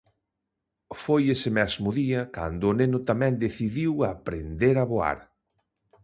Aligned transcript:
Foi 1.03 1.21
ese 1.35 1.49
mesmo 1.59 1.89
día 2.01 2.21
cando 2.35 2.63
o 2.67 2.75
neno 2.79 2.99
tamén 3.09 3.33
decidiu 3.45 3.91
aprender 4.13 4.75
a 4.79 4.85
voar. 4.93 5.19